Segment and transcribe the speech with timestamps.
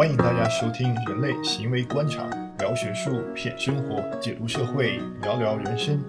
[0.00, 2.26] 欢迎大家收听《人类行为观察》，
[2.58, 6.02] 聊学术，品生活，解读社会，聊聊人生。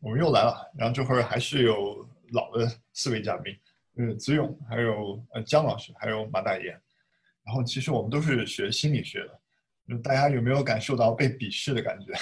[0.00, 3.54] 我们又来了，然后这会儿还是有老的四位嘉宾，
[3.98, 6.70] 呃，子勇，还有呃姜老师，还有马大爷。
[7.44, 12.14] 然后其实我们都是学心理学的，大家有没有感受到被鄙视的感觉？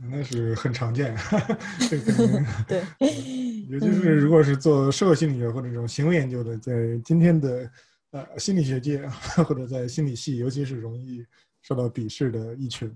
[0.00, 1.12] 那是很常见，
[2.68, 2.82] 对，
[3.68, 6.72] 尤其是如果是做社会心理学或者这种行为研究的，在
[7.04, 7.70] 今天的
[8.12, 9.06] 呃心理学界
[9.44, 11.26] 或者在心理系，尤其是容易
[11.62, 12.88] 受到鄙视的一群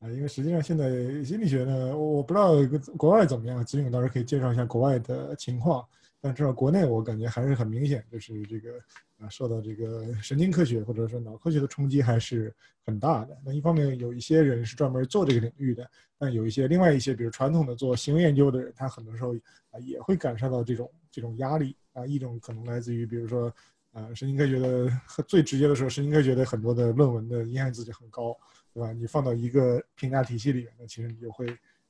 [0.00, 0.90] 啊，因为实际上现在
[1.24, 2.52] 心理学呢，我不知道
[2.96, 5.82] 国外怎么样，子勇倒是可以介绍一下国外的情况。
[6.24, 8.78] 但至少国内我感觉还是很明显，就是这个
[9.18, 12.50] 啊，受到这个 神经科学或者说脑科学的冲击还是
[12.82, 13.38] 很大的。
[13.44, 19.34] 那一方面有一些人是专门做这个领域的，但有一些另外一些，比如传统的做行为研究的人，他很多时候
[19.70, 22.06] 啊也会感受到这种这种压力啊。
[22.06, 23.54] 一种可能来自于，比如说
[23.92, 24.90] 啊，神经科学的
[25.28, 28.34] 最直接的时候，神经科学的很多的论文的影响值就很高，
[28.72, 28.94] 对吧？
[28.94, 31.46] 你放到一个评价体系里面，那其实你就会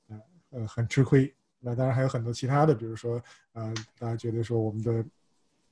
[0.08, 0.18] 啊
[0.50, 1.32] 呃很吃亏。
[1.64, 3.20] 那当然还有很多其他的，比如说，
[3.54, 5.04] 呃，大家觉得说我们的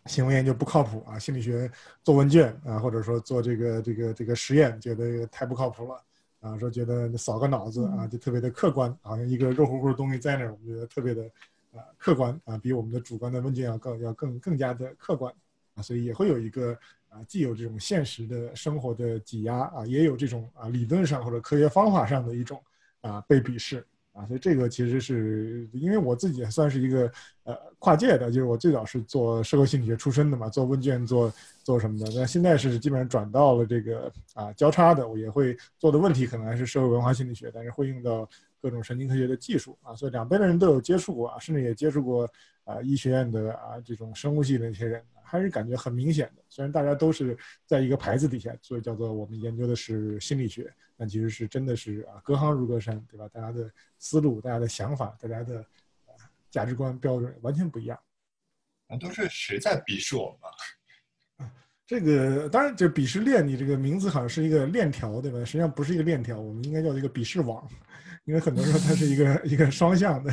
[0.07, 1.71] 行为研究不靠谱啊，心理学
[2.03, 6.03] 做问卷啊，或者说做这个这个这个实验，觉得太不靠谱了
[6.41, 11.25] 啊，说觉得扫个脑子啊，就特别的客观，好像一个肉乎乎的东西在那儿，我们觉得特别的
[11.73, 15.33] 啊客观啊，比我们的主观的问卷要更要更更加的客观
[15.75, 16.77] 啊，所以也会有一个
[17.09, 22.61] 啊，既有这种现实的生活的挤压啊，也有这种啊理论上或者科学方法上的一种
[23.03, 23.87] 啊被鄙视。
[24.13, 27.11] 啊，所以这个其实是因为我自己也算是一个
[27.45, 31.33] 呃跨界的，就是我最早是做社会心理学出身的嘛，做问卷做
[31.63, 32.11] 做什么的。
[32.15, 38.29] 那现在是基本上转到了这个啊交叉的，我也会做的问题可能还是社会文化心理学，但是会用到
[38.61, 42.29] 各种神经科学的技术啊，所以两边的人都有接触过啊，甚至也接触过
[42.65, 45.03] 啊医学院的啊这种生物系的一些人。
[45.33, 53.27] 还是感觉很明显的，虽然大家都是在一个牌子底下，所以叫做我们研究的是心理学，但其实是真的是啊，隔行如隔山，对吧？
[53.29, 55.65] 大家的思路、大家的想法、大家的
[56.51, 57.99] 价值观标准完全不一样。
[58.89, 61.49] 啊都是谁在鄙视我们？
[61.49, 61.51] 啊
[61.87, 65.39] 这个当然，就鄙视链，你这个名字好像是一个链条，对吧？
[65.47, 67.67] 实际上不是一个链条，我们应该叫一个鄙视网。
[68.25, 70.33] 因为很多时候它是一个 一个双向的，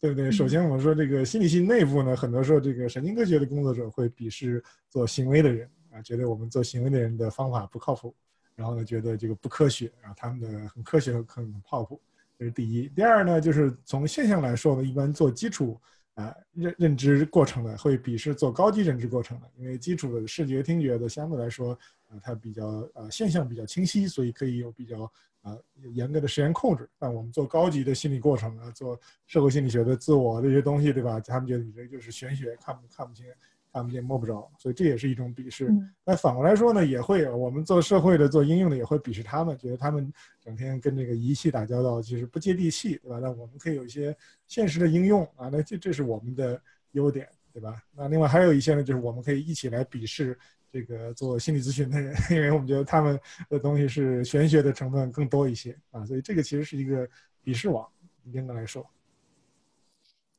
[0.00, 0.30] 对不对？
[0.30, 8.14] 首先我们说这个心理系内部呢，很多时候这个神经科学的工作者会鄙视做行为的人啊，觉得我们做行为的人的方法不靠谱，
[8.54, 12.00] 然后呢觉得这个不科学啊，他们的很科学很很靠谱，
[12.38, 12.88] 这是第一。
[12.90, 15.80] 第二呢，就是从现象来说呢，一般做基础
[16.14, 21.76] 啊认认知过程的会鄙视做高级认知过程的，因为基础的视觉听觉的相对来说
[22.08, 25.10] 啊，它比较啊现象比较清晰，所以可以有比较。
[25.46, 25.56] 啊，
[25.92, 26.88] 严格的实验控制。
[26.98, 31.20] 但我们做高级的心理过程啊，做社会心理学的自我这些东西，对吧？
[31.20, 33.24] 他们觉得你这就是玄学，看不看不清，
[33.72, 35.72] 看不见摸不着，所以这也是一种鄙视。
[36.04, 43.20] 那反过来说呢，也会我们做社会的、做应用的也会鄙视他们，觉得他们整天跟这个仪器打交道，其实不接地气，对吧？
[43.22, 44.16] 那我们可以有一些
[44.48, 47.80] 现实的应用啊，那这这是我们的优点，对吧？
[47.94, 50.36] 那另外还有一些呢，就是我们可以一起来鄙视。
[50.72, 53.18] 这个做心理咨询的人， 因为我们觉得他们
[53.48, 57.08] 的东西是玄学的成分更多一些啊，所以这个其实是一个
[57.44, 57.88] 鄙视网，
[58.32, 58.84] 应该来说。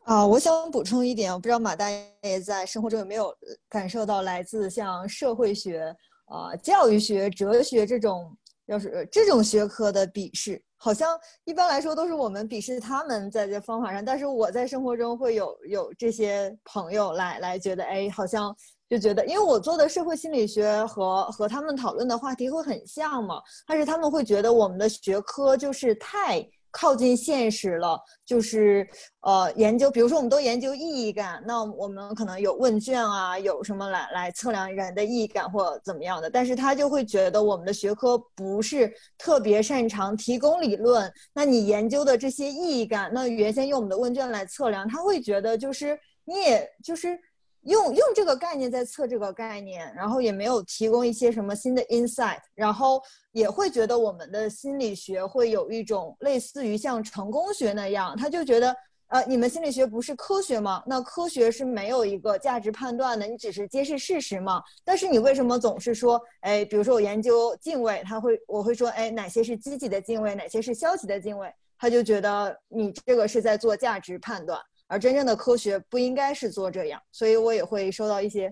[0.03, 3.35] 啊，我想补充一点，我不知道马大爷在生活中有没有
[3.67, 5.95] 感受到来自像社会学、
[6.25, 8.33] 啊教育学、哲学这种，
[8.67, 18.55] 要是这种学科的鄙视，好像一般来说都是我们鄙视他们在这方法上，但是我在生活中会有有这些朋友来来觉得，哎，好像。
[18.89, 28.87] 就觉得，因为我做的社会心理学和和他们讨论的话题会很像嘛，但是他们会觉得我们的学科就是太靠近现实了，就是
[29.21, 47.19] 呃研究，比如说我们都研究意义感，那我们可能有问卷啊，有什么来来测量人的意义感或怎么样的，但是他就会觉得我们的学科不是特别擅长提供理论，那你研究的这些意义感，那原先用我们的问卷来测量，他会觉得就是你也就是。
[47.67, 53.01] 用用这个概念在测这个概念，然后也没有提供一些什么新的 insight，然后
[53.33, 58.73] 也会觉得我们的心理学会有一种类似于像成功学那样，他就觉得，
[59.09, 60.81] 呃，你们心理学不是科学吗？
[60.87, 64.63] 那科学是没有一个价值判断的，你只是揭示事实嘛。
[64.85, 71.53] 但是你为什么总是说，哎，比如说我研究敬畏，他会我会说，哎，哪些是积极的敬畏，哪些是消极的敬畏？
[71.77, 74.57] 他就觉得你这个是在做价值判断。
[74.87, 78.51] 而真正的科学不应该是做这样，所以我也会受到一些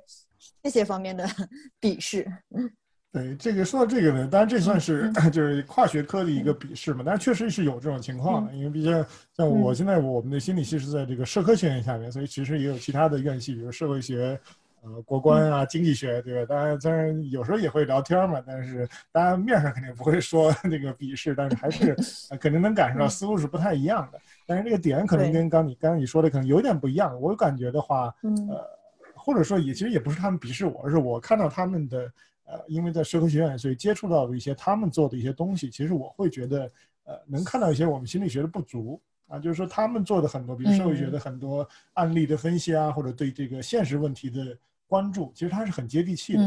[0.61, 1.25] 这些方面的
[1.81, 2.27] 鄙视。
[3.11, 8.91] 对，这个说到这个呢，当然这算是 就是跨学科的一个鄙视嘛，但是确实是有这种情况的，因为毕竟
[9.37, 14.37] 像我现在我们的心理系是在这个社科学院下面，所以其实也有其他的院系，比如社会学、
[14.85, 16.55] 呃国关啊、经济学，对吧？
[16.55, 21.95] 当然，当然有时候也会聊天嘛，但是当然面上肯定不会说 那个笔试，但是还是
[22.39, 24.19] 肯定能感受到思路是不太一样的。
[24.45, 27.19] 但是这个点可能跟刚你刚刚你说的可能有点不一样。
[27.19, 28.63] 我感觉的话，呃，
[29.15, 32.11] 或者说也其实也不是他们鄙视我，而是我看到他们的
[32.45, 36.71] 呃，因为在社科学院，所以接触到的一些他们做的一些东西，其实我会觉得
[37.05, 39.01] 呃，能看到一些我们心理学的不足。
[39.27, 44.55] 啊，就是说他们做的很多，比如社会学的很多案例的分析啊，或者对这个现实问题的
[44.87, 46.39] 关注，其实它是很接地气的，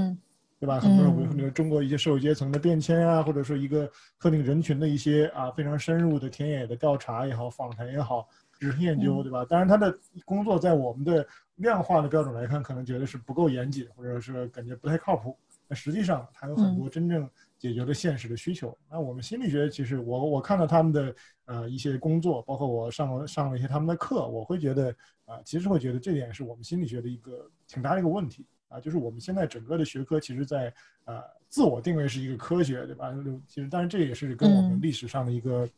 [0.60, 0.80] 对吧？
[0.80, 8.26] 很多人，比如说中国一些社会阶层的变迁啊，或者说一个特定人群的一些啊非常深入的田野的调查也好，访谈也好，
[8.58, 9.44] 只是研究，对吧？
[9.44, 11.26] 当然，他的工作在我们的
[11.56, 15.36] 量化的标准来看，可能觉得是不够严谨，或者是感觉不太靠谱。
[15.68, 17.28] 那实际上，它有很多真正。
[17.58, 18.76] 解决了现实的需求。
[18.90, 21.14] 那我们心理学其实，我我看到他们的
[21.46, 24.94] 呃一些工作，包括我上了上了一些他们的课，我会觉得
[25.24, 30.72] 啊，其实会觉得这点是我们心理学的一个挺大的一个问题啊，就是我们现在整个的学科其实，在
[31.04, 33.12] 呃自我定位是一个科学，对吧？
[33.46, 35.68] 其实，但是这也是跟我们历史上的一个。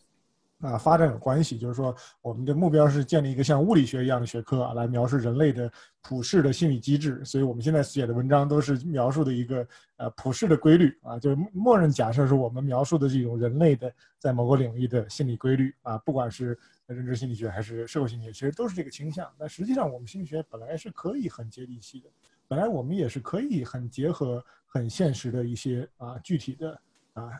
[0.61, 5.73] 啊，发展有关系，就是说，我们的目标是建立一个像物理学一样的学科啊，来描述人类的
[6.03, 7.25] 普世的心理机制。
[7.25, 9.67] 所以，我们现在写的文章都是描述的一个
[9.97, 19.27] 呃普世的规律啊，就是默认假设是我们描述的这种人类的在某个领域的心理规律啊，不管是认知心理学还是社会心理学，其实都是这个倾向。
[19.39, 22.11] 但实际上，我们心理学本来是可以很接地气的，
[22.47, 26.79] 本来我们也是可以很结合很现实的一些啊具体的。
[27.12, 27.31] 啊，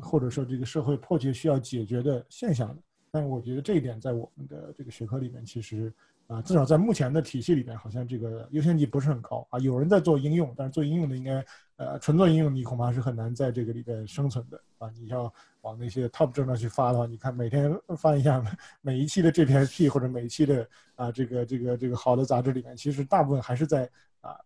[0.00, 2.76] 或者说这个社会迫切需要解决的现象，
[3.10, 5.92] 但是我觉得这一点在我们的这个学科里面，其实
[6.26, 9.58] 啊，至少在目前的体系里面，好像这个优先级不是很高啊。
[9.60, 11.44] 有人在做应用，但是做应用的应该
[11.76, 14.90] 呃纯做应用，你恐怕是很难在这个里边生存的啊。
[14.90, 15.32] 你要
[15.62, 18.44] 往那些 top journal 去发的话，你看每天 翻一下
[18.82, 23.88] 每一期的 JPSP 或者每一期的啊这个这个这个好的杂志里面，其实大部分还是在
[24.20, 24.36] 啊。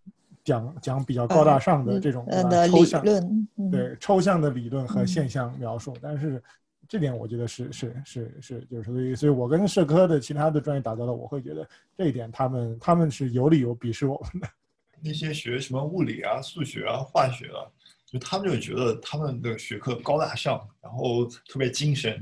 [0.44, 2.26] 讲讲比较高大上的这种
[2.68, 6.42] 抽象论，对抽象的理论和现象描述，但是
[6.88, 14.48] 这点我觉得是是是是，就是所以，所以我跟社科的其他的专业打交道，我会觉得这一点他们他们是有理由鄙视我们的。
[15.00, 17.62] 那些学什么物理啊、数学啊、化学啊，
[18.04, 22.12] 就他们就觉得他们的学科高大上，然后特别精神，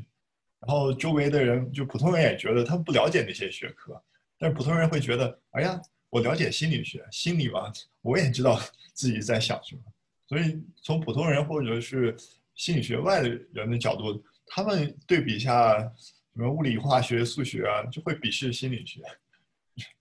[0.61, 3.99] 然后周围的人就普通人也觉得他们不了解那些学科，
[4.39, 5.81] 但是普通人会觉得，哎呀。
[6.11, 7.73] 我了解心理学，心理嘛，
[8.03, 8.61] 我也知道
[8.93, 9.83] 自己在想什么。
[10.29, 12.17] 所以从普通人或者是
[12.55, 15.79] 心理学外的人的角度，他们对比一下
[16.35, 19.01] 什么物理、化学、数学啊，就会鄙视心理学。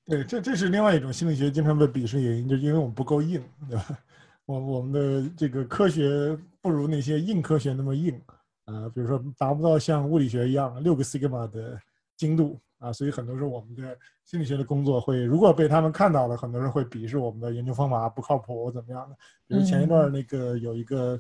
[0.06, 4.00] 对，这这是另外一种心理学经常被鄙视原因，就因为我们不够硬，对吧？
[4.46, 8.20] 我我们的这个科学不如那些硬科学那么硬
[8.66, 11.80] 啊，比如说达不到像物理学一样六个 sigma 的
[12.18, 12.60] 精度。
[12.80, 19.16] 啊，所以很多时候我们的心理学的工作会，如果被他们看到了，很多人会鄙视我们的研究方法不靠谱怎么样的。
[19.46, 21.20] 比如前一段那个有一个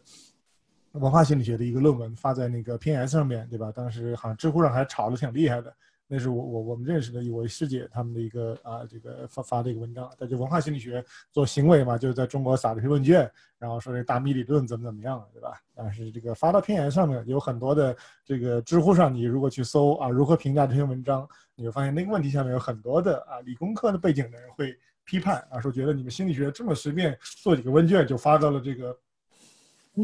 [0.93, 3.71] 文化心理学的一个论文发在那个 PNS 上面对吧？
[3.71, 5.71] 当时好像知乎上还炒得挺厉害的。
[6.11, 15.61] 那是我我我们认识的一位师姐他们的一个啊这个发发的一个文章，他就文化心理学做行为嘛，就是在中国撒了一篇问卷，然后说这大米理论怎么怎么样，对吧？
[15.75, 17.95] 但是这个发到天涯上面有很多的
[18.25, 24.75] 这个知乎上，你如果去搜啊如何评价这篇文章，你会发现那个问题下面有很多的啊理工科的背景的人会
[25.05, 28.97] 批判啊，说觉得你们心理学这么随便做几个问卷就发到了这个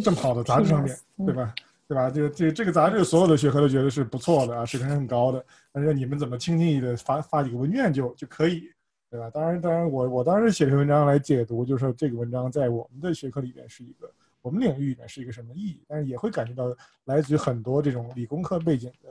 [0.04, 0.96] 这么好的杂志上面，
[1.26, 1.52] 对吧？
[1.88, 2.10] 对吧？
[2.10, 5.46] 这个这这个杂志所有的学科都觉得是不错的啊，水平很高的。
[5.72, 8.64] 但是你们怎么轻轻易的发发几个问卷就就可以，
[9.10, 9.30] 对吧？
[9.30, 14.10] 当然，当然，我我当时写篇文章来解读，就是这个文章在我们的学科里边是一个，
[14.42, 15.82] 我们领域里面是一个什么意义？
[15.88, 19.10] 但是也会感觉到来自于很多这种理工科背景的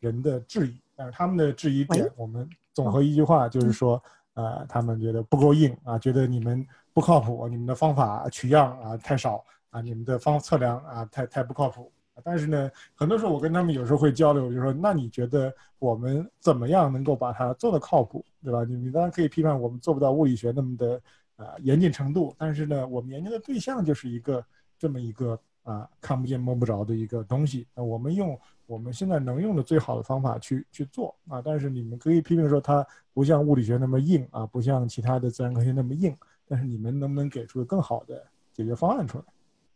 [0.00, 0.74] 人的质疑。
[0.96, 4.02] 但是他们的质疑点，我们总和一句话就是说，
[4.34, 11.92] 呃，他们觉得不够硬啊，觉得你们不靠谱，你们的方法取样啊太少啊，你们的方测量啊太太不靠谱。
[12.22, 18.62] 但是呢，很多时候我跟他们有时候会交流，就说那你觉得我们怎么样能够把它做得靠谱，对吧？
[18.64, 21.00] 你你当然可以批判我们做不到物理学那么的
[21.36, 24.44] 啊严谨程度，但是呢，我们研究的对象就是一个
[24.78, 31.42] 这么一个啊看不见摸不着的一个东西，那我们用我们现在能用的最好的方法去去做啊。
[31.44, 36.16] 但是你们可以批评说它不像物理学那么硬啊，不像其他的自然科学那么硬，
[36.46, 39.24] 但是你们能不能给出更好的解决方案出来？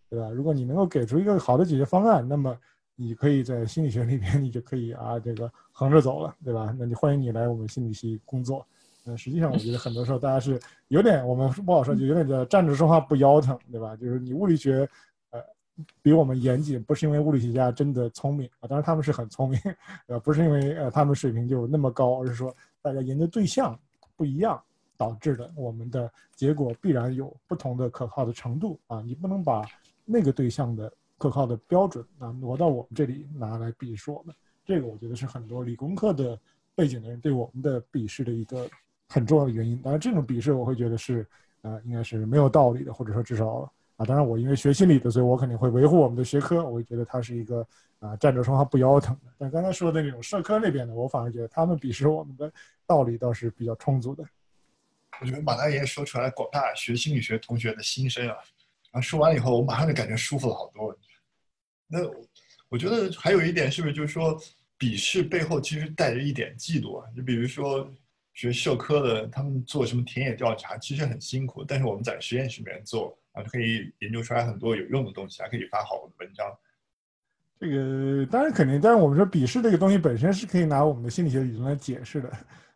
[0.08, 0.28] 对吧？
[0.30, 2.56] 如果你能够给出一个好的解决方案，那么
[2.96, 6.74] 你可以在心理学里边，你就可以啊，这个横着走了，对吧？
[6.78, 8.66] 那你欢迎你来我们心理系工作。
[9.04, 13.96] 那，实际上我觉得很多时候大家是有点，我们不好说，就有点叫站着说话不腰疼，对吧？
[13.96, 14.88] 就是你物理学，
[15.30, 15.40] 呃，
[16.02, 19.60] 比我们严谨，不是因为物理学家真的聪明啊，当然他们是很聪明，
[20.08, 23.78] 呃，不是因为呃他们水平就那么高，而是说大家研究对象
[24.16, 24.60] 不一样，
[24.96, 29.64] 导致的，我们的结果必然有不同的可靠的程度啊，你不能把
[30.10, 34.34] 那个对象的可靠的标准啊挪到我们这里拿来鄙视我们，
[34.64, 36.38] 这个我觉得是很多理工科的
[36.74, 38.66] 背景的人对我们的鄙视的一个
[39.08, 39.76] 很重要的原因。
[39.82, 41.26] 当然，这种鄙视我会觉得是
[41.60, 43.70] 啊，应该是没有道理的，或者说至少。
[43.98, 46.64] 啊，当然我因为学心理的，所以我肯定会维护我们的学科。
[46.64, 47.66] 我会觉得它是一个
[47.98, 49.32] 啊站着说话不腰疼的。
[49.36, 52.48] 但刚才说的那种社科那边的，我反而觉得他们鄙视我们的
[52.86, 54.24] 道理倒是比较充足的。
[55.20, 58.36] 我觉得马大爷说出来广大学心理学同学的心声啊，
[58.92, 60.97] 然后说完了以后，我马上就感觉舒服了好多。
[61.87, 62.00] 那
[62.68, 64.40] 我觉得还有一点是不是就是说，
[64.78, 67.07] 鄙视背后其实带着一点嫉妒啊？
[67.16, 67.90] 就比如说
[68.35, 73.16] 学社科的，他们做什么田野调查，其实很辛苦，但是我们在实验室里面做。
[73.33, 76.45] 啊可以研究出来很多有用的东西，还可以发好的文章。
[77.61, 82.33] 这个当然肯定，但是我们说笔试这个东西本身是可以拿我们的心理学理论来解释的，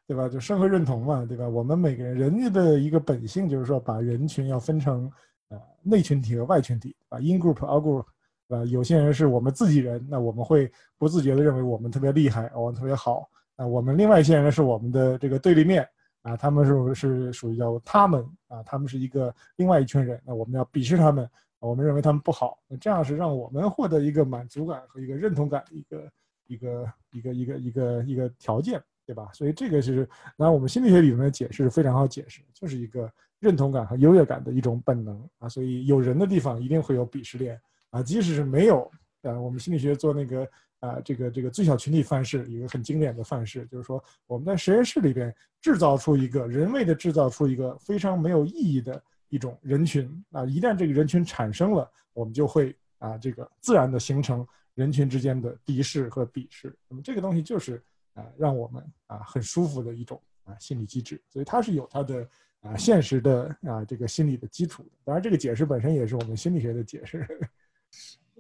[0.07, 0.29] 对吧？
[0.29, 1.49] 就社会认同嘛，对吧？
[1.49, 5.11] 我们每个人人家的一个本性就是说，把人群要分成
[5.53, 8.05] 呃内群体和外群体啊，in group out group，
[8.49, 13.29] 啊，有些人是我们自己人，那我们会不自觉的认为我们特别厉害，我们特别好。
[13.57, 15.87] 啊，我们另外一些人是我们的这个对立面。
[16.23, 21.29] 啊，他们是是属于叫他们啊，他们是一个另外一群人，那我们要鄙视他们，
[21.59, 26.13] 我们认为他们不好，那这样是让我们获得一个满足感和一个认同感的一个
[26.47, 29.31] 一个一个一个一个一个条件，对吧？
[29.33, 40.49] 所以这个是，那我们心理学理论的解释非常好解释，就是一个认同感和优越感的一种本能啊，所以有人的地方一定会有鄙视链啊，即使是没有，啊，我们心理学做那个。
[40.83, 54.45] 啊，这个这个最小群体范式，一个很经典的范式，就是说我们在实验室里边制造出一个人为的制造出一个非常没有意义的一种人群啊，一旦这个人群产生了，我们就会啊这个自然的形成
[54.75, 56.77] 人群之间的敌视和鄙视。
[56.89, 57.81] 那么这个东西就是
[58.15, 62.29] 啊让我们啊很舒服的一种啊心理机制，所以它是有它的
[62.63, 64.85] 啊现实的啊这个心理的基础。
[65.05, 67.27] 当然，这个解释本身也是我们心理学的解释。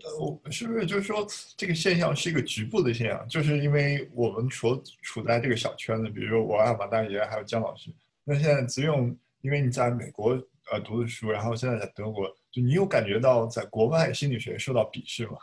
[0.05, 1.26] 呃，我是不是就是说
[1.57, 3.29] 这个现象是一个局部的现象？
[3.29, 7.91] 就是因为我们所处在这个小圈子，比如说我、马大爷还有姜老师。
[8.25, 10.31] 那现在只用，因为你在美国
[10.73, 15.37] 呃读的书，然后现在在德国，就你有感觉到在国外心理学受到鄙视吗？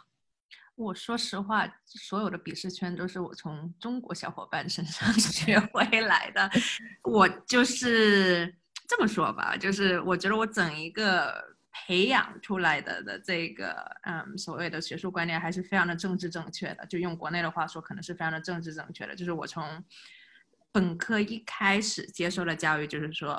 [0.75, 6.49] 我说实话，所有的鄙视圈都是我从中国小伙伴身上 学回来的。
[7.03, 8.55] 我就是
[8.89, 11.57] 这么说吧，就是我觉得我整一个。
[11.85, 19.15] 培养出来的的这个嗯所谓的学术观念还是非常的政治正确的，就用国内的话说，可能是非常的政治正确的。
[19.15, 19.63] 就是我从
[20.71, 23.33] 本科一开始接受的教育，就是说，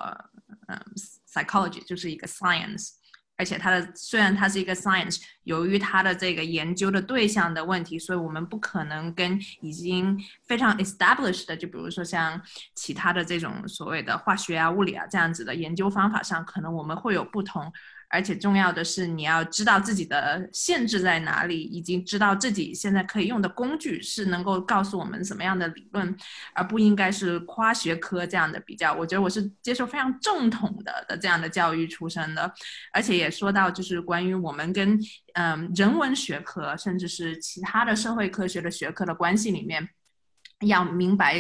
[0.69, 0.81] 嗯
[1.29, 2.93] ，psychology 就是一个 science，
[3.41, 12.39] 而且它的虽然它是一个 science，由于它的这个研究的对象的问题，所以我们不可能跟已经非常 established 的，就比如说像
[12.75, 17.73] 其他的这种所谓的化学啊、物理啊这样子的研究方法上，可能我们会有不同。
[18.13, 26.17] 而且重要的是，你要知道自己的限制在哪里，已经知道自己现在可以用的工具是能够告诉我们什么样的理论，
[26.53, 28.93] 而不应该是跨学科这样的比较。
[28.93, 32.53] 我觉得我是接受非常正统的的这样的教育出身的，
[32.93, 34.99] 而且也说到就是关于我们跟
[35.35, 39.89] 嗯人文学科，甚至是其他的社会科学的学科的关系里面。
[40.67, 41.37] 要明白，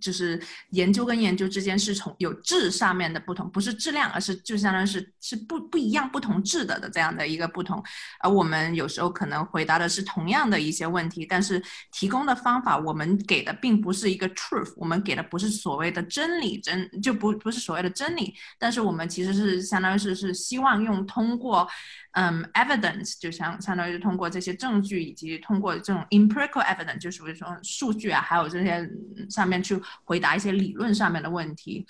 [0.00, 0.40] 就是
[0.70, 7.82] 研究跟研究之间是从有质上面的不同，不是质量，而是就相当于是是不不一样、不同质的的这样的一个不同。
[8.20, 11.62] 而我们有时候可能回答的是同样的一些问题，但是
[11.92, 18.34] 提供的方法，我们给的并不是一个 truth，我们给的不是所谓的真理，真就不不是所谓的真理。
[18.58, 21.68] 但是我们其实是相当于是是希望用通过。
[22.16, 28.88] 嗯，evidence 就相相当于通过这些证据，以及通过这种 empirical evidence，就属于说数据啊，还有这些
[29.28, 31.84] 上面去回答一些理论上面的问题。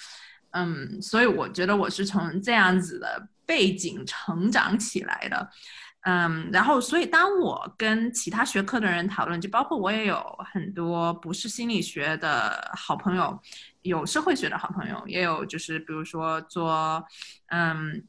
[0.52, 5.50] 嗯，所以我觉得我是从这样子的背景成长起来的。
[6.06, 13.38] 嗯，然后所以当我跟其他学科的人讨论，就包括我也有很多不是心理学的好朋友，
[13.82, 17.04] 有社会学的好朋友，也有就是比如说做
[17.48, 18.02] 嗯。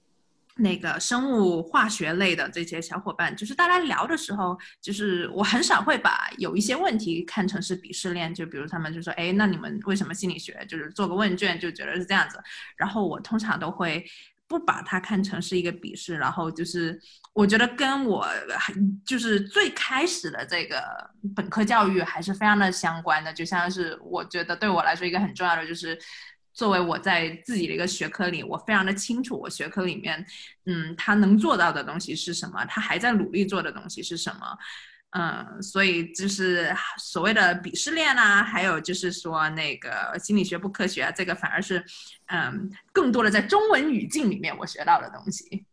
[0.57, 12.39] 那个生物化学类的这些小伙伴，就是大家聊的时候，就是我很少会把有一些问题看成是鄙视链，就比如他们就说，哎，那你们为什么心理学就是做个问卷就觉得是这样子？
[12.77, 14.05] 然后我通常都会
[14.47, 16.97] 不把它看成是一个鄙视，然后就是
[17.33, 18.25] 我觉得跟我
[19.05, 20.81] 就是最开始的这个
[21.35, 25.99] 本科教育还是非常的相关的，就像是我觉得对我来说一个很重要的就是。
[26.55, 30.25] 作为我在自己的一个学科里，我非常的清楚我学科里面，
[30.65, 34.57] 嗯，他能做到的东西是什么，他还在努力做的东西是什么，
[35.11, 41.83] 嗯，所以就是所谓的鄙视链啊，还有就是说那个心理学不科学啊，这个反而是，
[42.27, 45.65] 嗯，更多的在中文语境里面我学到的东西。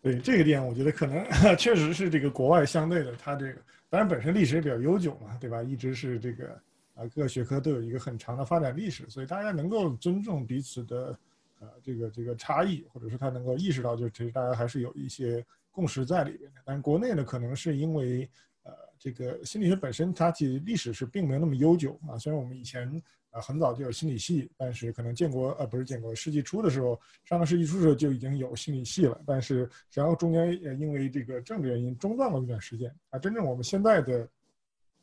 [0.00, 1.26] 对这个点，我觉得可能
[1.58, 3.60] 确实是这个国外相对的，它这个
[3.90, 5.60] 当然本身历史也比较悠久嘛，对吧？
[5.64, 6.56] 一直是这个
[6.96, 11.16] 啊各个学科都有一个很长的发展历史，所以大家能够尊重彼此的
[11.60, 16.60] 呃这个这个差异，或者说他能够意识到，就是其实大家还是有一些共识在里边的。
[16.64, 18.28] 但国内呢，可能是因为
[18.64, 22.88] 呃这个心理学本身它其实历史是并没有那么悠久啊，虽然我们以前
[23.30, 23.38] 啊。
[23.38, 33.18] 很早就有心理系，但是可能建国呃不是建国，世纪初的时候，上个世纪初的时候就已经有心理系了，但是然后中间也因为这个政治原因中断了一段时间啊。
[33.18, 34.26] 真正我们现在的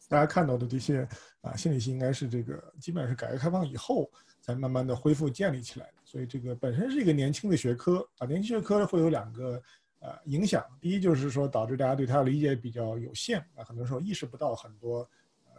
[0.07, 1.07] 大家看到的这些
[1.41, 4.09] 啊心理系，应该是这个基本上是改革开放以后
[4.41, 5.93] 才慢慢的恢复建立起来的。
[6.03, 9.61] 所以这个本身是一个年轻的学科啊，年轻学科会有两个
[9.99, 15.07] 呃影响，第一就是说导致大家对它的理解比较有限啊，很多时候意识不到很多。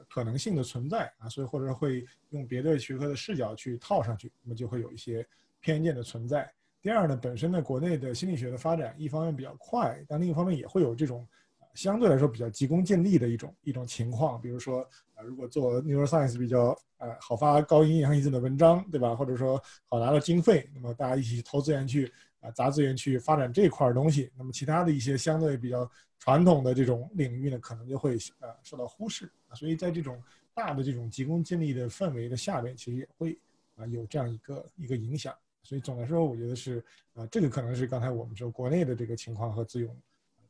[0.07, 5.27] 可能性的存在啊，所以或者会用别的学科的视角去套上去，那么就会有一些
[5.61, 6.53] 偏见的存在。
[6.83, 11.27] 第二呢，本身呢，国内的心理学的发展一方面比较快，但另一方面也会有这种
[11.75, 14.41] 相对来说比较急功近利的一种一种情况。
[14.41, 14.81] 比如说
[15.15, 19.15] 啊，如果做 neuroscience 比较呃好发高营养因子的文章，对吧？
[19.15, 29.31] 或者说好拿到经费，那么大家一起投资源去啊砸资源去发展这块东西，那么其他的一些相对比较传统的这种领域呢，可能就会呃受到忽视。
[29.55, 30.21] 所以在这种
[30.53, 33.39] 大的这种急功近利的氛围的下面，其实也会
[33.77, 35.35] 啊有这样一个一个影响。
[35.63, 39.97] 所以总的来说，我觉得是啊，这个可能是刚才我们说国内的这个情况和自勇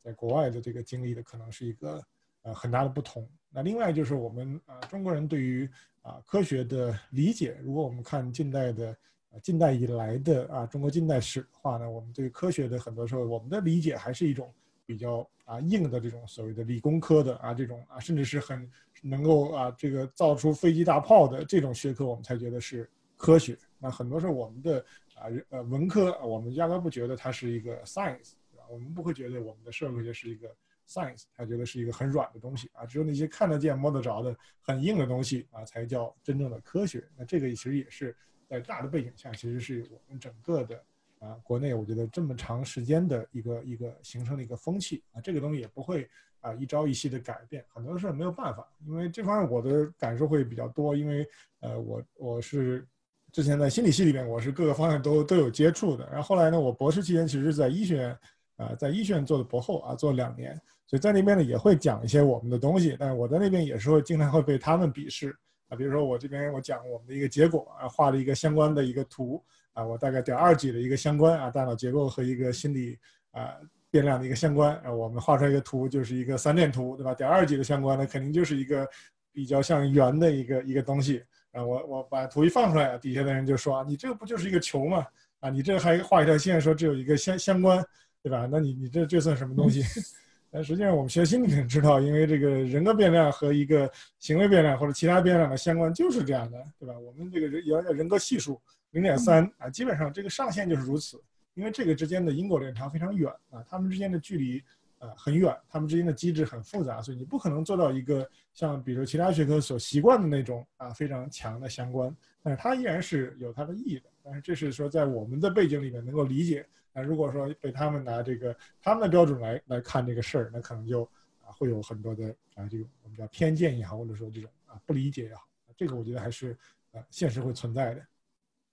[0.05, 1.99] 在国外的这个经历的可能是一个
[2.43, 3.27] 呃很大的不同。
[3.49, 5.67] 那另外就是我们啊中国人对于
[6.03, 8.95] 啊科学的理解，如果我们看近代的
[9.41, 14.53] 近代以来的啊中国近代史的话呢，我们对科学的很多时候我们的理解还是一种
[14.85, 18.69] 比较啊硬的这种所谓的理工科的啊这种啊甚至是很。
[19.01, 23.55] 能够啊，这个造出飞机大炮的这种学科，我们才觉得是科学。
[23.77, 24.83] 那很多时候我们的
[25.13, 28.31] 啊呃文科，我们压根不觉得它是一个 science，
[28.69, 30.53] 我们不会觉得我们的社会学是一个
[30.87, 32.85] science，他觉得是一个很软的东西啊。
[32.85, 37.03] 只有那些看得见、摸得着的很硬的东西啊，才叫真正的科学。
[37.17, 38.15] 那这个其实也是
[38.47, 40.83] 在大的背景下，其实是我们整个的
[41.19, 46.09] 啊国内，我觉得这么长时间的一个一个形成的一个风气啊，这个东西也不会。
[46.41, 51.27] 啊，一朝一夕的改变，很多事没有办法，因为这方面我的感受会比较多，因为
[51.59, 52.87] 呃，我我是
[53.31, 58.15] 之前在心理系里面，我是各个方向都都有接触的，然后后来呢，我博士期间其实是在医学院
[58.57, 60.53] 啊，在医学院做的博后啊，做两年，
[60.87, 65.35] 所以在那边呢也会讲一些我们的东西，但是我在那边也是会经常会被他们鄙视
[65.69, 72.97] 啊，比如说我这边我讲我们的一个结果啊，画了一个相关的一个图啊，我大概点二级的一个相关啊，大脑结构和一个心理
[73.31, 73.55] 啊。
[73.91, 77.13] 变量的一个相关，啊，我们画出来一个图就是一个三点图，对吧？
[77.13, 78.85] 点二级的相关呢，肯定就是一个
[79.31, 81.23] 比较像圆的一个一个东西。
[81.51, 85.05] 啊，我我把图一放出来，底下的人就说：“你这个不就是一个球吗？
[85.39, 87.81] 啊，你这还画一条线，说只有一个相相关，
[88.25, 88.49] 对吧？
[88.51, 89.83] 那你你这这算什么东西？”
[90.49, 96.97] 但实际上我们学心理知道，因为这个人格变量和一个行为变量或者其他变量的相关就是这样的，对吧？
[96.97, 98.59] 我们这个人要叫人格系数
[98.91, 101.21] 零点三啊，基本上这个上限就是如此。
[101.53, 104.63] 因为这个之间的因果链条非常远啊，他们之间的距离
[104.99, 114.09] 呃很远，他们之间的机制很复杂，所以你不可能做到一个像比如其他学科所习惯的那种啊非常强的相关，但是它依然是有它的意义的。
[114.23, 116.65] 但是这是说在我们的背景里面能够理解。
[116.95, 121.03] 那如果说被他们拿这个他们的标准来来看这个事儿，那可能就
[121.41, 126.57] 啊会有很多的啊这个我们叫偏见也好，或者说这种啊不理解也好，这个我觉得还是
[126.93, 128.01] 呃现实会存在的。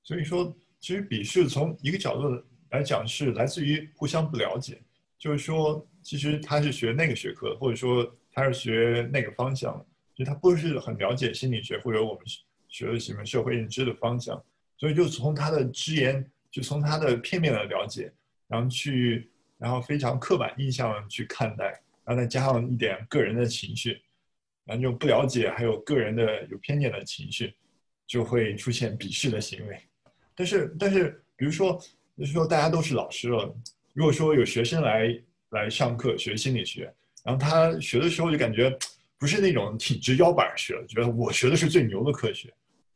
[0.03, 2.43] 所以说，其实笔试从一个角度。
[2.73, 4.81] 来讲是来自于互相不了解，
[5.19, 12.23] 就是说，其实他是学那个学科，或者说他是学那个方向，就他不是很了解心理学或者我们
[12.69, 14.43] 学的什么社会认知的方向，
[14.79, 18.13] 所以就从他的直言，就从他的片面的了解，
[18.47, 21.65] 然后去，然后非常刻板印象去看待，
[22.05, 24.01] 然后再加上一点个人的情绪，
[24.65, 27.53] 然后就不了解还有个人的有偏见的情绪，
[28.07, 29.77] 就会出现鄙视的行为。
[30.37, 31.83] 但是，但是，比如说。
[32.15, 33.57] 就是说，大家都是老师了。
[33.95, 36.85] 如果说有学生来来上课学心理学，
[37.25, 38.71] 然后他学的时候就感觉
[39.19, 42.53] 不是那种挺直腰板学，觉得我学的是最牛的科学，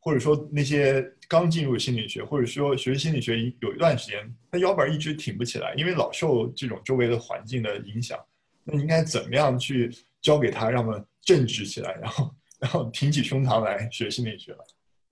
[0.07, 8.17] 或者说那些刚进入心理学，或者说学心理学有一段时间，他腰板一直挺不起来，因为老受这种周围的环境的影响。
[8.63, 9.91] 那应该怎么样去
[10.21, 14.65] 教给他，让他们正直起来，然后然后挺起胸膛来学心理学了？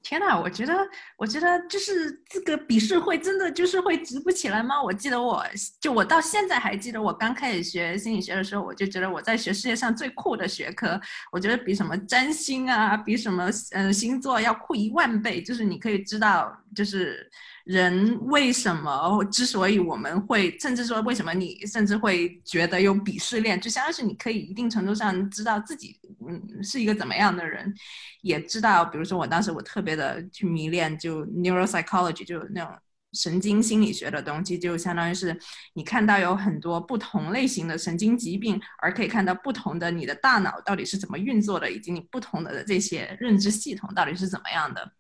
[0.06, 0.88] 天呐，我觉得，
[1.18, 4.80] 我觉得就是这个笔试会真的就是会直不起来吗？
[4.80, 5.44] 我记得我
[5.82, 15.42] 就我到现在还记得我刚开始学心理学的时候，我就觉得我在学世界上最酷的学科，我觉得比什么占星啊，比什么嗯星座要酷一万倍。
[15.42, 17.28] 就是你可以知道，就是
[17.66, 27.74] 人为什么之所以我们会，甚至说为什么你甚至会觉得有鄙视链，就相当于是你可以一定程度上知道自己嗯是一个怎么样的人。
[28.22, 32.72] 也知道，比如说我当时我特别的去迷恋就 neuropsychology，就那种
[33.14, 35.36] 神经心理学的东西，就相当于是
[35.74, 44.92] 你看到有很多不同类型的神经疾病，而可以看到不同的你的大脑到底是怎么运作的，以及你不同的这些认知系统到底是怎么样的。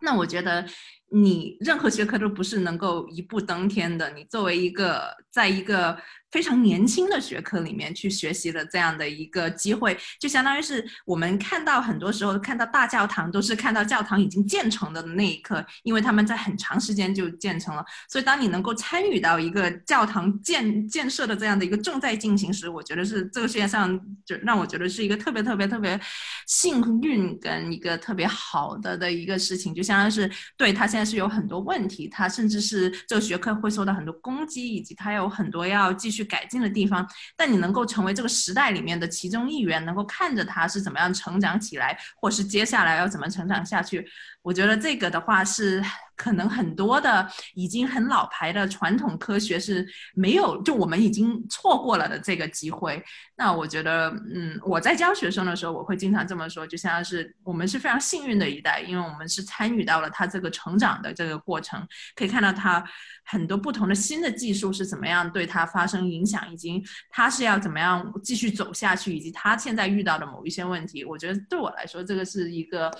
[0.00, 0.66] 那我觉得
[1.10, 4.10] 你任何学科都不是能够一步登天的。
[4.10, 5.98] 你作为一个在一个
[6.30, 17.84] 非常年轻的学科里面去学习的这样的一个机会，就相当于是我们看到很多时候看到大教堂都是看到教堂已经建成的那一刻，因为他们在很长时间就建成了。
[18.08, 26.00] 所以当你能够参与到一个教堂建建设的这样的一个正在进行时，我觉得是这个世界上就让我觉得是一个特别特别特别
[26.46, 36.20] 幸运跟一个特别好的的一个事情，就相当于是对他现但是有很多问题，他甚至是这个学科会受到很多攻击，以及他有很多要继续。
[36.30, 44.06] 改进的地方，但你能够成为这个时代里面的其中一员，能够看着他是怎么样成长起来，或是接下来要怎么成长下去。
[44.42, 45.82] 我觉得这个的话是
[46.16, 53.02] 可能很多的已经很老牌的传统科学是没有，就我们已经错过了的这个机会。
[53.36, 62.84] 那我觉得，嗯，我在教学生的时候，我会经常这么说，就像是我们是非常幸运的一代，因为我们是参与到了他这个成长的这个过程，可以看到他
[63.24, 71.02] 很多不同的新的技术是怎么样对他发生影响，以及他是要怎么样继续走下去，以及他现在遇到的某一些问题。
[71.04, 72.90] 我觉得对我来说，这个是一个。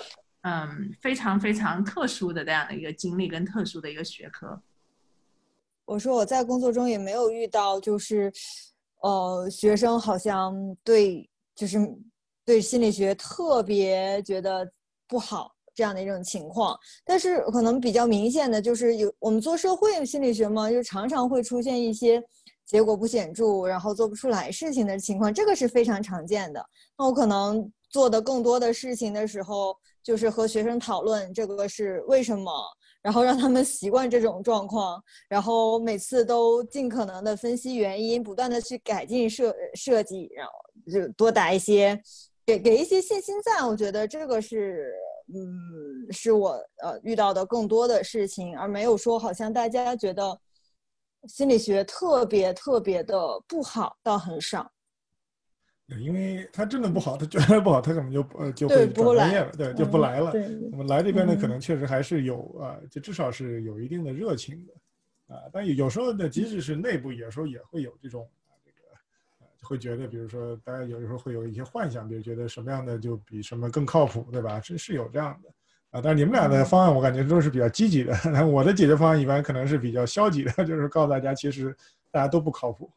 [0.42, 4.58] 嗯，非常非常特殊的这样的一个经历跟特殊的一个学科。
[5.84, 8.32] 我说我在工作中也没有遇到，就是，
[9.02, 11.78] 呃，学生好像对就是
[12.42, 14.66] 对心理学特别觉得
[15.06, 16.78] 不好这样的一种情况。
[17.04, 22.22] 但是可能比较明显的就是有我们做社会心理学嘛，就常常会出现一些
[22.64, 26.64] 结果不显著，然后做不出来事情的情况，这个是非常常见的。
[26.96, 29.76] 那我可能做的更多的事情的时候。
[30.02, 32.52] 就是和学生讨论这个是为什么，
[33.02, 40.52] 然后让他们习惯这种状况，然后每次都尽可能的分析原因，不断的去改进设设计，然后
[40.90, 42.00] 就多打一些，
[42.44, 43.66] 给给一些信心赞。
[43.66, 44.92] 我觉得这个是，
[45.32, 50.38] 嗯，是我呃遇到的更多的事情，而没有说好像大家觉得
[51.28, 54.70] 心理学特别特别的不好，倒很少。
[55.98, 60.32] 因为他真的不好，他觉得不好，他可能就呃就会转专业了，对，就不来了。
[60.70, 68.76] 我们来这边呢，可能确实还是有啊，就至少是有一定的热情的，啊，但有时候呢，即使是内部，有时候也会有这种啊，这个
[69.40, 74.60] 呃，会觉得，比如说大家有时候会有一些幻想，比如觉得什么样的就比什么更靠谱，对吧？
[74.60, 75.48] 是是有这样的，
[75.90, 78.14] 啊，但是你们俩的方案我感觉都是比较积极的，
[78.46, 81.76] 我的解决方案一般可能是比较消极的， 就是告诉大家其实
[82.12, 82.88] 大家都不靠谱。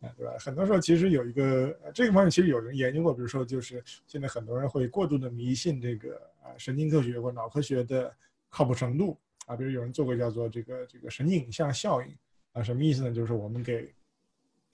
[0.00, 0.34] 啊，对吧？
[0.38, 8.14] 很多时候其实有一个这个方面，其实有人研究过，比如说就是现在很多人会过度的迷信这个啊神经科学或脑科学的
[8.50, 12.14] 靠谱程度啊，比如有人做过叫做这个这个神经影像效应
[12.52, 13.12] 啊，什么意思呢？
[13.12, 13.90] 就是我们给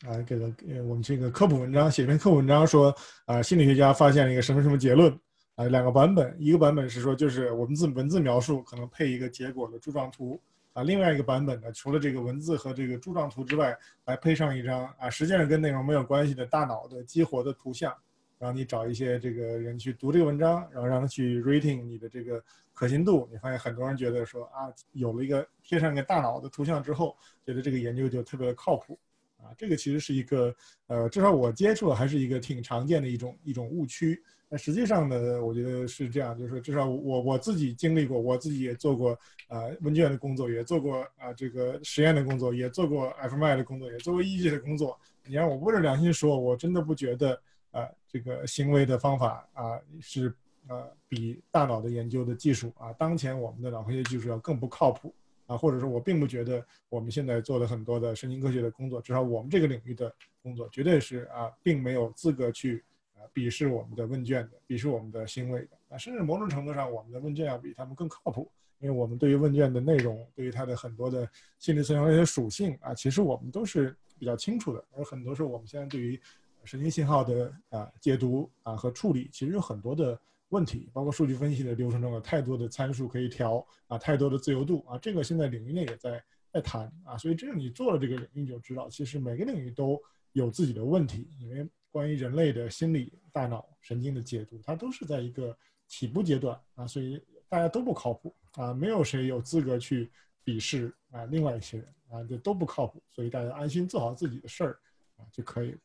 [0.05, 0.53] 啊给了
[0.85, 2.93] 我们这个科普文章写篇科普文章说
[3.25, 5.17] 啊心理学家发现了一个什么什么结论
[5.55, 10.41] 啊，两个版本，一个版本是说就是我们字文字描述可能配一个结果的柱状图。
[10.73, 17.95] 啊，另外一个版本呢，除了这个文字和这个柱状图之外，还配上一张啊，实际上跟内容没有关系的大脑的激活的图像，
[18.39, 23.29] 然后你找一些这个人去读这个文章，然后让他去 rating 你的这个可信度。
[23.31, 28.99] 你发现很多人觉得说啊，有了一个贴上一个大脑的图像之后，觉得这个研究就特别的靠谱。
[29.43, 30.55] 啊，这个其实是一个
[30.87, 34.23] 呃，至少我接触的还是一个挺常见的一种一种误区。
[34.49, 44.99] 那实际上呢，我觉得是这样，就是至少我我自己经历过，我自己也做过啊问卷的工作，也做过啊这个实验的工作，也做过 FMI 的工作，也做过 EEG 的工作。
[45.25, 50.35] 你让我握着良心说，我真的不觉得啊这个行为的方法啊是
[50.69, 55.15] 呃比大脑的研究的技术啊，当前我们的脑科学技术要更不靠谱
[55.47, 62.83] 啊，或者说我并不觉得我们现在做的很多的神经科学的工作，至少我们这个领域的工作，绝对是啊并没有资格去
[63.15, 63.21] 啊。
[63.35, 71.29] 鄙视我们的问卷的，鄙视我们的行为的啊，甚至某种程度上，我们的问卷要比他们更靠谱，因为我们对于问卷的内容，对于它的很多的
[71.59, 74.85] 心理测量的一些属性啊，其实我们都是比较清楚的。
[74.97, 76.21] 而很多时候，我们现在对于
[76.65, 80.19] 神经信号的啊解读啊和处理，其实有很多的
[80.53, 89.99] 问题，包括数据分析的流程中有太多的参数可以调啊，太多的自由度啊，这个现在领域内也在在谈啊，所以这个你做了这个领域就知道，其实每个领域都
[90.33, 95.57] 有自己的问题，因为关于人类的心理、大脑、神经的解读，它都是在一个
[95.89, 100.13] 起步阶段啊，所以大家都不靠谱啊，没有谁有资格去
[100.45, 104.79] 鄙视啊另外一些人啊，这都不靠谱，所以大家安心做好自己的事儿
[105.17, 105.79] 啊就可以了。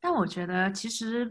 [0.00, 1.30] 但我觉得其实。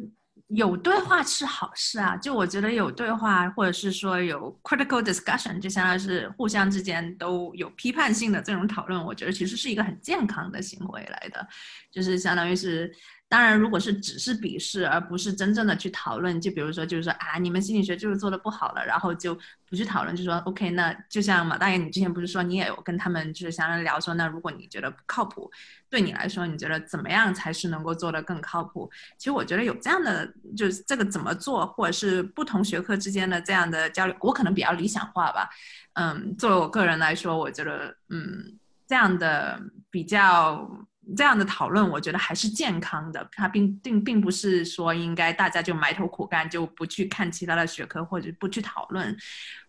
[0.50, 11.48] 有对话是好事啊，就我觉得有对话，或者是说有 critical discussion，就相当于是互相之间都有批判性的这种讨论，我觉得其实是一个很健康的行为来的，
[11.92, 12.92] 就是相当于是。
[13.34, 19.34] 当然，如果是只是笔试，而不是真正的去讨论，就比如说，就是说啊，你们心理学就是做的不好了，然后就
[19.68, 25.50] 不去讨论，就说 OK，那就像马大爷，你之前不是说你也有跟他们就是相当于聊说，那如果你觉得不靠谱，
[25.90, 28.88] 对你来说，你觉得怎么样才是能够做的更靠谱？
[29.18, 35.50] 其实我觉得有这样的，就是这个怎么做，或者是不同学科之间的这样的交流，我可能比较理想化吧。
[35.94, 40.70] 嗯，作为我个人来说，我觉得嗯，这样的比较。
[41.18, 43.28] 这样的讨论，我觉得还是健康的。
[43.34, 49.16] 它并并并不是说应该大家就埋头苦干，就不去看其他的学科或者不去讨论。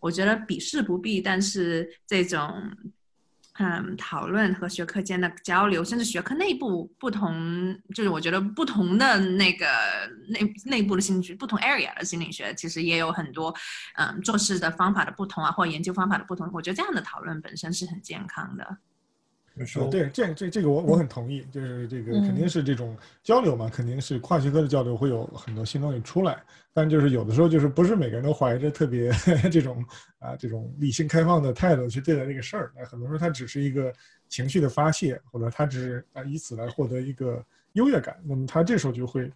[0.00, 2.70] 我觉得比试不必，但是这种
[3.58, 9.66] 嗯讨论和学科间的交流，甚至学科内部不同，就是我觉得不同的那个
[10.28, 13.54] 内内部的心理学，不同 area 的心理学，其实也有很多
[13.96, 16.48] 嗯做事的方法的不同啊，或研究方法的不同。
[16.52, 18.78] 我觉得这样的讨论本身是很健康的。
[19.64, 29.12] 说对，这这这个我我很同意，就是这个肯定是这种交流嘛，肯定是跨学科的交流会有很多新东西出来，但就是有的时候就是不是每个人都怀着特别
[29.52, 29.84] 这种
[30.18, 33.92] 啊这种理性开放的态度去对待这个事儿，那很多时候它只是一个
[34.28, 37.40] 情绪的发泄，或者他只是啊以此来获得一个
[37.74, 39.30] 优越感，那么他这时候就会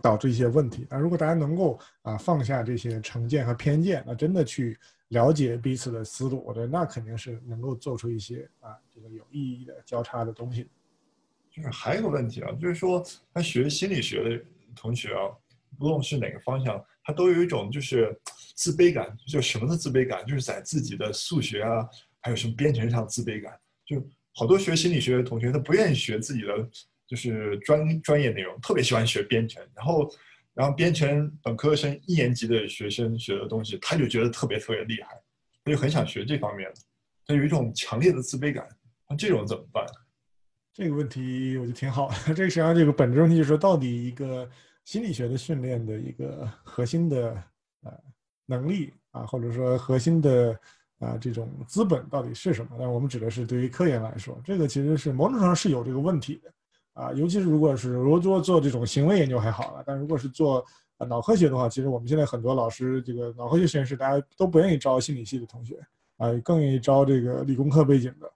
[0.00, 0.86] 导致一些问题。
[0.88, 4.78] 那如果大家能够啊放下这些成见和偏见，那真的去。
[5.08, 10.68] 了解彼此的思路，我觉得那肯定是能够做出一些啊，这个有意义的交叉的东西。
[11.50, 14.44] 就是还有个问题啊，就是说他学心理学的
[14.76, 15.32] 同学啊，
[15.78, 18.14] 不论是哪个方向，他都有一种就是
[18.54, 21.88] 自卑感，就什么的自卑感，就是在自己的数学啊，
[22.20, 23.58] 还有什么编程上自卑感。
[23.86, 26.68] 就好多学心理学的同学，他不愿意学自己的
[27.06, 30.10] 就是专专业内容，特别喜欢学编程，然后。
[30.58, 35.10] 然后编程本科生一年级的学生学的东西，他就觉得特别特别厉害，
[35.62, 36.80] 他就很想学这方面的，
[37.24, 38.66] 他有一种强烈的自卑感。
[39.08, 39.86] 那这种怎么办？
[40.74, 42.10] 这个问题我觉得挺好。
[42.34, 44.50] 这个实际上这个本质问题就是说，到底一个
[44.84, 47.40] 心理学的训练的一个核心的
[47.84, 47.92] 呃
[48.44, 50.58] 能力啊，或者说核心的
[50.98, 52.72] 啊这种资本到底是什么？
[52.76, 56.52] 但我们指的是对于科研来说，这个其实是某种程度上是有这个问题的。
[56.98, 60.64] 啊，尤其是如果是如果做做这种行为研究还好了，但如果是做
[61.08, 65.78] 脑科学的话，其实我们现在很多老师，这个脑科学实验室大家都不愿意招心理系的同学，
[66.16, 68.26] 啊，更愿意招这个理工科背景的，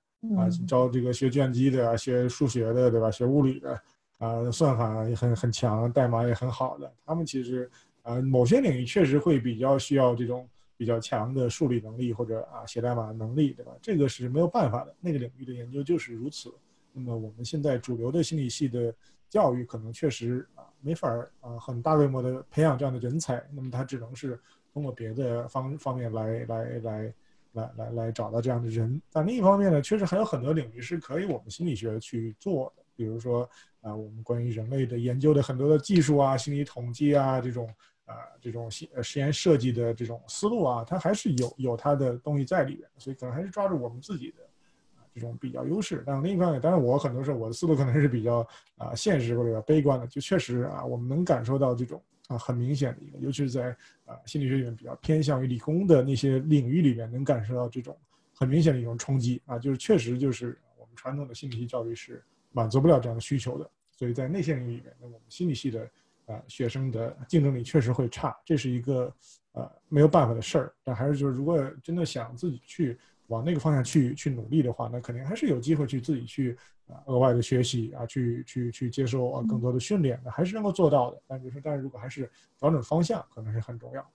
[0.41, 3.11] 啊，招这个学计算机的、学数学的，对吧？
[3.11, 3.83] 学物理的，
[4.19, 7.69] 啊，算法也很很强，代码也很好的，他们其实
[8.03, 13.73] 啊，某些领域确实会比较需要这种比较强的数理能力或者啊写代码能力，对吧？
[13.83, 16.49] 这个是没有办法的，那个领域的研究就是如此。
[16.93, 18.95] 那么我们现在主流的心理系的
[19.29, 24.39] 教育可能确实啊没法儿啊很大规模的培养这样的人才，那么他只能是
[24.73, 27.15] 通过别的方方面来来来
[27.53, 29.01] 来来来找到这样的人。
[29.11, 33.49] 但另一方面呢，确实还有很多领域是可以我们心理学去做的，比如说
[33.81, 37.67] 啊我们关于人类的研究的很多的技术啊，心理统计啊这种
[38.05, 44.37] 啊这种实实验设计的这种思路啊，它还是有有它的东西在里边，所以可能还是抓住我们自己的。
[45.15, 48.47] 这种比较优势，但另一方面，当然我很多时候我的思路可能是比较
[48.79, 57.95] 啊现实或者悲观的，就确实啊，我们能感受到这种啊很明显的一个，尤其是在啊心理学里面比较偏向于理工的那些领域里面，能感受到这种
[58.35, 65.89] 很明显的一种冲击啊，就是确实就是我们传统的心理系教育是满足不了这样的需求的，所以在那些领域里面，那我们心理系的
[66.25, 69.15] 啊学生的竞争力确实会差，这是一个
[69.53, 72.99] 呃没有办法的事儿，但还是就是如果真的想自己去。
[73.29, 76.57] 往那个方向去去努力的话，那肯定还是有机会去自己去
[76.89, 81.23] 啊额外的学习啊，去去去接受啊更多的训练的，还是能够做到的。
[81.27, 84.07] 但就是，但是如果还是调整方向，可能是很重要。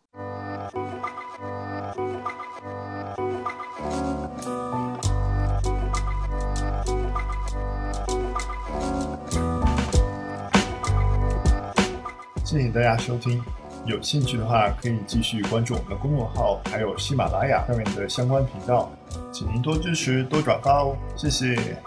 [12.43, 13.43] 谢谢大家收听。
[13.87, 18.91] 有兴趣的话，可以继续关注我们的公众号，还有喜马拉雅上面的相关频道，
[19.31, 21.81] 请您多支持、多转发哦，谢谢。